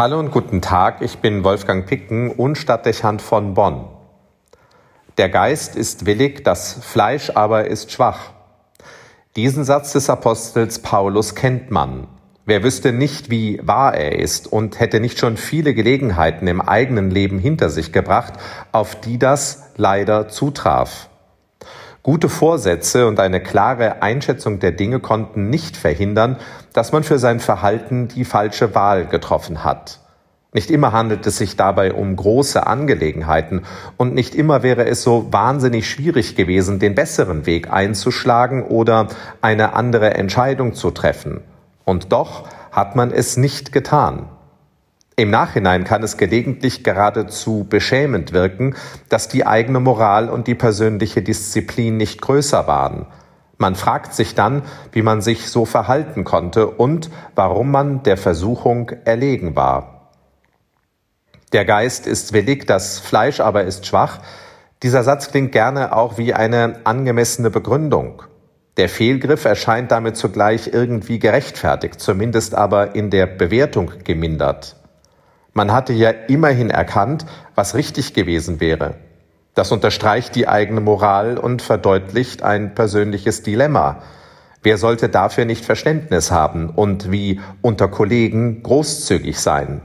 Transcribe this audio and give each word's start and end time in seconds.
Hallo 0.00 0.20
und 0.20 0.30
guten 0.30 0.62
Tag, 0.62 1.02
ich 1.02 1.18
bin 1.18 1.42
Wolfgang 1.42 1.84
Picken 1.84 2.30
und 2.30 2.56
Stadtdechant 2.56 3.20
von 3.20 3.54
Bonn. 3.54 3.88
Der 5.16 5.28
Geist 5.28 5.74
ist 5.74 6.06
willig, 6.06 6.44
das 6.44 6.74
Fleisch 6.74 7.32
aber 7.34 7.66
ist 7.66 7.90
schwach. 7.90 8.30
Diesen 9.34 9.64
Satz 9.64 9.94
des 9.94 10.08
Apostels 10.08 10.78
Paulus 10.78 11.34
kennt 11.34 11.72
man. 11.72 12.06
Wer 12.46 12.62
wüsste 12.62 12.92
nicht, 12.92 13.28
wie 13.28 13.58
wahr 13.64 13.92
er 13.96 14.20
ist 14.20 14.46
und 14.46 14.78
hätte 14.78 15.00
nicht 15.00 15.18
schon 15.18 15.36
viele 15.36 15.74
Gelegenheiten 15.74 16.46
im 16.46 16.60
eigenen 16.60 17.10
Leben 17.10 17.40
hinter 17.40 17.68
sich 17.68 17.90
gebracht, 17.90 18.34
auf 18.70 19.00
die 19.00 19.18
das 19.18 19.72
leider 19.76 20.28
zutraf. 20.28 21.08
Gute 22.08 22.30
Vorsätze 22.30 23.06
und 23.06 23.20
eine 23.20 23.38
klare 23.38 24.00
Einschätzung 24.00 24.60
der 24.60 24.72
Dinge 24.72 24.98
konnten 24.98 25.50
nicht 25.50 25.76
verhindern, 25.76 26.38
dass 26.72 26.90
man 26.90 27.02
für 27.02 27.18
sein 27.18 27.38
Verhalten 27.38 28.08
die 28.08 28.24
falsche 28.24 28.74
Wahl 28.74 29.04
getroffen 29.04 29.62
hat. 29.62 30.00
Nicht 30.54 30.70
immer 30.70 30.92
handelt 30.92 31.26
es 31.26 31.36
sich 31.36 31.56
dabei 31.56 31.92
um 31.92 32.16
große 32.16 32.66
Angelegenheiten 32.66 33.66
und 33.98 34.14
nicht 34.14 34.34
immer 34.34 34.62
wäre 34.62 34.86
es 34.86 35.02
so 35.02 35.30
wahnsinnig 35.34 35.86
schwierig 35.86 36.34
gewesen, 36.34 36.78
den 36.78 36.94
besseren 36.94 37.44
Weg 37.44 37.70
einzuschlagen 37.70 38.64
oder 38.64 39.08
eine 39.42 39.74
andere 39.74 40.14
Entscheidung 40.14 40.72
zu 40.72 40.90
treffen. 40.90 41.42
Und 41.84 42.10
doch 42.10 42.48
hat 42.72 42.96
man 42.96 43.10
es 43.10 43.36
nicht 43.36 43.70
getan. 43.70 44.30
Im 45.18 45.30
Nachhinein 45.30 45.82
kann 45.82 46.04
es 46.04 46.16
gelegentlich 46.16 46.84
geradezu 46.84 47.66
beschämend 47.68 48.32
wirken, 48.32 48.76
dass 49.08 49.26
die 49.26 49.44
eigene 49.44 49.80
Moral 49.80 50.28
und 50.28 50.46
die 50.46 50.54
persönliche 50.54 51.22
Disziplin 51.22 51.96
nicht 51.96 52.22
größer 52.22 52.68
waren. 52.68 53.04
Man 53.56 53.74
fragt 53.74 54.14
sich 54.14 54.36
dann, 54.36 54.62
wie 54.92 55.02
man 55.02 55.20
sich 55.20 55.50
so 55.50 55.64
verhalten 55.64 56.22
konnte 56.22 56.68
und 56.68 57.10
warum 57.34 57.72
man 57.72 58.04
der 58.04 58.16
Versuchung 58.16 58.92
erlegen 59.04 59.56
war. 59.56 60.12
Der 61.52 61.64
Geist 61.64 62.06
ist 62.06 62.32
willig, 62.32 62.68
das 62.68 63.00
Fleisch 63.00 63.40
aber 63.40 63.64
ist 63.64 63.86
schwach. 63.86 64.20
Dieser 64.84 65.02
Satz 65.02 65.32
klingt 65.32 65.50
gerne 65.50 65.96
auch 65.96 66.16
wie 66.16 66.32
eine 66.32 66.82
angemessene 66.84 67.50
Begründung. 67.50 68.22
Der 68.76 68.88
Fehlgriff 68.88 69.44
erscheint 69.46 69.90
damit 69.90 70.16
zugleich 70.16 70.70
irgendwie 70.72 71.18
gerechtfertigt, 71.18 71.98
zumindest 71.98 72.54
aber 72.54 72.94
in 72.94 73.10
der 73.10 73.26
Bewertung 73.26 73.90
gemindert. 74.04 74.76
Man 75.58 75.72
hatte 75.72 75.92
ja 75.92 76.10
immerhin 76.10 76.70
erkannt, 76.70 77.26
was 77.56 77.74
richtig 77.74 78.14
gewesen 78.14 78.60
wäre. 78.60 78.94
Das 79.54 79.72
unterstreicht 79.72 80.36
die 80.36 80.46
eigene 80.46 80.80
Moral 80.80 81.36
und 81.36 81.62
verdeutlicht 81.62 82.44
ein 82.44 82.76
persönliches 82.76 83.42
Dilemma. 83.42 84.04
Wer 84.62 84.78
sollte 84.78 85.08
dafür 85.08 85.46
nicht 85.46 85.64
Verständnis 85.64 86.30
haben 86.30 86.70
und 86.70 87.10
wie 87.10 87.40
unter 87.60 87.88
Kollegen 87.88 88.62
großzügig 88.62 89.40
sein? 89.40 89.80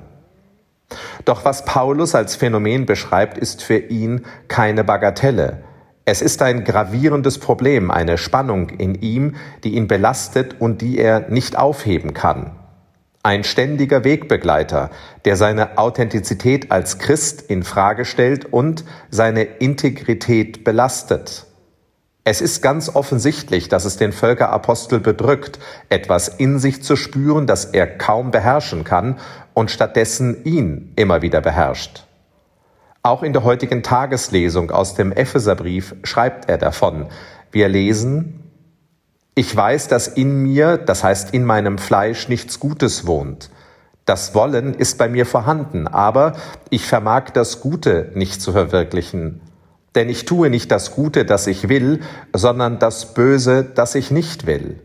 Doch 1.25 1.43
was 1.43 1.65
Paulus 1.65 2.13
als 2.13 2.35
Phänomen 2.35 2.85
beschreibt, 2.85 3.39
ist 3.39 3.63
für 3.63 3.77
ihn 3.79 4.27
keine 4.49 4.83
Bagatelle. 4.83 5.63
Es 6.05 6.21
ist 6.21 6.43
ein 6.43 6.65
gravierendes 6.65 7.39
Problem, 7.39 7.89
eine 7.89 8.19
Spannung 8.19 8.69
in 8.69 8.93
ihm, 8.93 9.37
die 9.63 9.73
ihn 9.73 9.87
belastet 9.87 10.61
und 10.61 10.83
die 10.83 10.99
er 10.99 11.31
nicht 11.31 11.57
aufheben 11.57 12.13
kann. 12.13 12.59
Ein 13.25 13.45
ständiger 13.45 14.03
Wegbegleiter, 14.03 14.89
der 15.23 15.37
seine 15.37 15.77
Authentizität 15.77 16.73
als 16.73 16.99
Christ 16.99 17.41
in 17.43 17.63
Frage 17.63 18.03
stellt 18.03 18.51
und 18.51 18.83
seine 19.11 19.43
Integrität 19.43 20.65
belastet. 20.65 21.45
Es 22.25 22.41
ist 22.41 22.61
ganz 22.61 22.93
offensichtlich, 22.93 23.69
dass 23.69 23.85
es 23.85 23.95
den 23.95 24.11
Völkerapostel 24.11 24.99
bedrückt, 24.99 25.59
etwas 25.87 26.27
in 26.27 26.59
sich 26.59 26.83
zu 26.83 26.97
spüren, 26.97 27.47
das 27.47 27.63
er 27.63 27.87
kaum 27.87 28.31
beherrschen 28.31 28.83
kann 28.83 29.17
und 29.53 29.71
stattdessen 29.71 30.43
ihn 30.43 30.91
immer 30.97 31.21
wieder 31.21 31.39
beherrscht. 31.39 32.05
Auch 33.03 33.23
in 33.23 33.31
der 33.31 33.45
heutigen 33.45 33.83
Tageslesung 33.83 34.69
aus 34.69 34.95
dem 34.95 35.13
Epheserbrief 35.13 35.95
schreibt 36.03 36.49
er 36.49 36.57
davon. 36.57 37.07
Wir 37.51 37.69
lesen, 37.69 38.42
ich 39.35 39.55
weiß, 39.55 39.87
dass 39.87 40.07
in 40.07 40.43
mir, 40.43 40.77
das 40.77 41.03
heißt 41.03 41.33
in 41.33 41.45
meinem 41.45 41.77
Fleisch, 41.77 42.27
nichts 42.27 42.59
Gutes 42.59 43.07
wohnt. 43.07 43.49
Das 44.05 44.35
Wollen 44.35 44.73
ist 44.73 44.97
bei 44.97 45.07
mir 45.07 45.25
vorhanden, 45.25 45.87
aber 45.87 46.33
ich 46.69 46.85
vermag 46.85 47.29
das 47.31 47.61
Gute 47.61 48.11
nicht 48.15 48.41
zu 48.41 48.51
verwirklichen. 48.51 49.41
Denn 49.95 50.09
ich 50.09 50.25
tue 50.25 50.49
nicht 50.49 50.71
das 50.71 50.91
Gute, 50.91 51.23
das 51.23 51.47
ich 51.47 51.69
will, 51.69 52.01
sondern 52.33 52.79
das 52.79 53.13
Böse, 53.13 53.63
das 53.63 53.95
ich 53.95 54.11
nicht 54.11 54.45
will. 54.45 54.79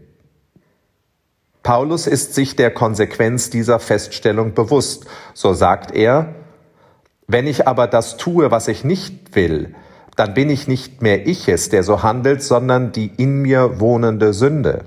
Paulus 1.62 2.06
ist 2.06 2.34
sich 2.34 2.56
der 2.56 2.70
Konsequenz 2.70 3.50
dieser 3.50 3.80
Feststellung 3.80 4.54
bewusst. 4.54 5.06
So 5.34 5.52
sagt 5.52 5.90
er, 5.90 6.34
wenn 7.26 7.46
ich 7.46 7.66
aber 7.66 7.86
das 7.86 8.16
tue, 8.16 8.50
was 8.50 8.68
ich 8.68 8.84
nicht 8.84 9.34
will, 9.34 9.74
dann 10.18 10.34
bin 10.34 10.50
ich 10.50 10.66
nicht 10.66 11.00
mehr 11.00 11.28
ich 11.28 11.48
es, 11.48 11.68
der 11.68 11.84
so 11.84 12.02
handelt, 12.02 12.42
sondern 12.42 12.90
die 12.90 13.12
in 13.18 13.40
mir 13.40 13.78
wohnende 13.78 14.32
Sünde. 14.32 14.84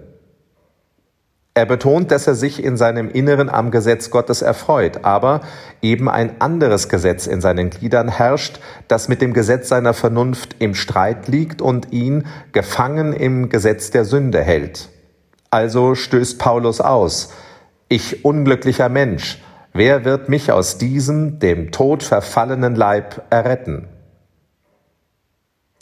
Er 1.54 1.66
betont, 1.66 2.12
dass 2.12 2.28
er 2.28 2.36
sich 2.36 2.62
in 2.62 2.76
seinem 2.76 3.10
Inneren 3.10 3.50
am 3.50 3.72
Gesetz 3.72 4.10
Gottes 4.10 4.42
erfreut, 4.42 5.06
aber 5.06 5.40
eben 5.82 6.10
ein 6.10 6.42
anderes 6.42 6.90
Gesetz 6.90 7.28
in 7.28 7.40
seinen 7.40 7.70
Gliedern 7.70 8.10
herrscht, 8.10 8.60
das 8.90 9.08
mit 9.08 9.22
dem 9.22 9.32
Gesetz 9.32 9.70
seiner 9.70 9.94
Vernunft 9.94 10.58
im 10.60 10.76
Streit 10.76 11.30
liegt 11.30 11.62
und 11.62 11.94
ihn 11.94 12.26
gefangen 12.52 13.14
im 13.14 13.48
Gesetz 13.48 13.90
der 13.90 14.04
Sünde 14.04 14.42
hält. 14.42 14.90
Also 15.50 15.96
stößt 15.96 16.40
Paulus 16.40 16.82
aus, 16.82 17.32
ich 17.88 18.26
unglücklicher 18.26 18.90
Mensch, 18.90 19.42
wer 19.72 20.04
wird 20.04 20.28
mich 20.28 20.52
aus 20.52 20.78
diesem 20.78 21.40
dem 21.40 21.72
Tod 21.72 22.04
verfallenen 22.04 22.76
Leib 22.76 23.24
erretten? 23.30 23.88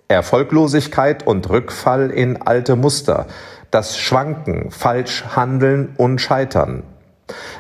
Erfolglosigkeit 0.09 1.25
und 1.25 1.47
Rückfall 1.51 2.09
in 2.09 2.41
alte 2.41 2.75
Muster, 2.75 3.27
das 3.69 3.99
Schwanken, 3.99 4.71
Falschhandeln 4.71 5.93
und 5.97 6.19
Scheitern. 6.19 6.81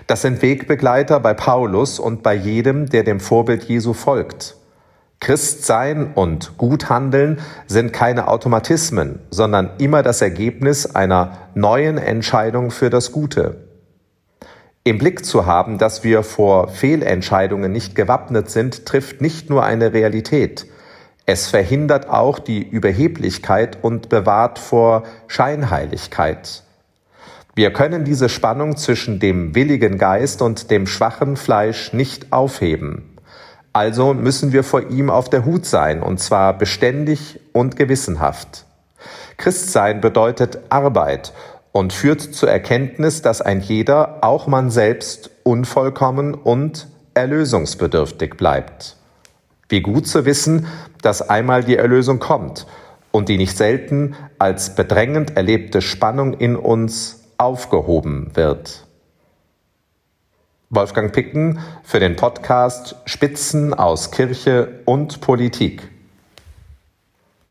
Das 0.07 0.23
sind 0.23 0.41
Wegbegleiter 0.41 1.19
bei 1.19 1.35
Paulus 1.35 1.99
und 1.99 2.23
bei 2.23 2.33
jedem, 2.33 2.89
der 2.89 3.03
dem 3.03 3.19
Vorbild 3.19 3.65
Jesu 3.65 3.93
folgt. 3.93 4.55
Christsein 5.19 6.13
und 6.15 6.57
Guthandeln 6.57 7.39
sind 7.67 7.93
keine 7.93 8.27
Automatismen, 8.27 9.19
sondern 9.29 9.69
immer 9.77 10.01
das 10.01 10.21
Ergebnis 10.23 10.95
einer 10.95 11.37
neuen 11.53 11.99
Entscheidung 11.99 12.71
für 12.71 12.89
das 12.89 13.11
Gute. 13.11 13.67
Im 14.83 14.97
Blick 14.97 15.23
zu 15.23 15.45
haben, 15.45 15.77
dass 15.77 16.03
wir 16.03 16.23
vor 16.23 16.69
Fehlentscheidungen 16.69 17.71
nicht 17.71 17.93
gewappnet 17.93 18.49
sind, 18.49 18.87
trifft 18.87 19.21
nicht 19.21 19.51
nur 19.51 19.63
eine 19.63 19.93
Realität, 19.93 20.65
es 21.31 21.45
verhindert 21.45 22.09
auch 22.09 22.39
die 22.39 22.67
Überheblichkeit 22.67 23.77
und 23.83 24.09
bewahrt 24.09 24.57
vor 24.57 25.03
Scheinheiligkeit. 25.27 26.63
Wir 27.53 27.71
können 27.71 28.03
diese 28.03 28.29
Spannung 28.29 28.77
zwischen 28.77 29.19
dem 29.19 29.53
willigen 29.53 29.99
Geist 29.99 30.41
und 30.41 30.71
dem 30.71 30.87
schwachen 30.87 31.37
Fleisch 31.37 31.93
nicht 31.93 32.33
aufheben. 32.33 33.15
Also 33.73 34.15
müssen 34.15 34.53
wir 34.53 34.63
vor 34.63 34.89
ihm 34.89 35.11
auf 35.11 35.29
der 35.29 35.45
Hut 35.45 35.67
sein, 35.67 36.01
und 36.01 36.19
zwar 36.19 36.57
beständig 36.57 37.39
und 37.53 37.75
gewissenhaft. 37.75 38.65
Christsein 39.37 40.01
bedeutet 40.01 40.57
Arbeit 40.69 41.31
und 41.71 41.93
führt 41.93 42.21
zur 42.21 42.49
Erkenntnis, 42.49 43.21
dass 43.21 43.43
ein 43.43 43.61
jeder, 43.61 44.23
auch 44.23 44.47
man 44.47 44.71
selbst, 44.71 45.29
unvollkommen 45.43 46.33
und 46.33 46.87
erlösungsbedürftig 47.13 48.35
bleibt. 48.35 48.95
Wie 49.69 49.81
gut 49.81 50.07
zu 50.07 50.25
wissen, 50.25 50.67
dass 51.01 51.29
einmal 51.29 51.63
die 51.63 51.77
Erlösung 51.77 52.19
kommt 52.19 52.65
und 53.11 53.29
die 53.29 53.37
nicht 53.37 53.55
selten 53.55 54.15
als 54.39 54.75
bedrängend 54.75 55.37
erlebte 55.37 55.81
Spannung 55.81 56.33
in 56.33 56.55
uns 56.55 57.23
aufgehoben 57.37 58.31
wird. 58.33 58.87
Wolfgang 60.71 61.13
Picken 61.13 61.59
für 61.83 61.99
den 61.99 62.15
Podcast 62.15 62.95
Spitzen 63.05 63.73
aus 63.73 64.11
Kirche 64.11 64.81
und 64.85 65.21
Politik. 65.21 65.89